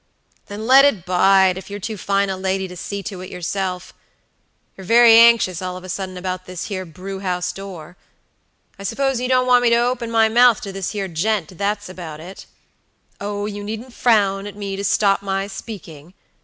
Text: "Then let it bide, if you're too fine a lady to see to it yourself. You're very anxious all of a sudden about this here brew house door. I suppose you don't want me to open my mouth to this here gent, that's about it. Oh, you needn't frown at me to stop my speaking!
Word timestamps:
"Then 0.47 0.65
let 0.65 0.83
it 0.83 1.05
bide, 1.05 1.59
if 1.59 1.69
you're 1.69 1.79
too 1.79 1.95
fine 1.95 2.31
a 2.31 2.35
lady 2.35 2.67
to 2.67 2.75
see 2.75 3.03
to 3.03 3.21
it 3.21 3.29
yourself. 3.29 3.93
You're 4.75 4.83
very 4.87 5.13
anxious 5.15 5.61
all 5.61 5.77
of 5.77 5.83
a 5.83 5.89
sudden 5.89 6.17
about 6.17 6.47
this 6.47 6.69
here 6.69 6.85
brew 6.85 7.19
house 7.19 7.51
door. 7.51 7.97
I 8.79 8.83
suppose 8.83 9.21
you 9.21 9.29
don't 9.29 9.45
want 9.45 9.61
me 9.61 9.69
to 9.69 9.75
open 9.77 10.09
my 10.09 10.27
mouth 10.27 10.59
to 10.61 10.71
this 10.71 10.93
here 10.93 11.07
gent, 11.07 11.55
that's 11.55 11.87
about 11.87 12.19
it. 12.19 12.47
Oh, 13.19 13.45
you 13.45 13.63
needn't 13.63 13.93
frown 13.93 14.47
at 14.47 14.55
me 14.55 14.75
to 14.75 14.83
stop 14.83 15.21
my 15.21 15.45
speaking! 15.45 16.15